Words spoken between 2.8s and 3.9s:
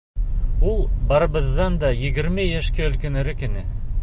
өлкәнерәк ине.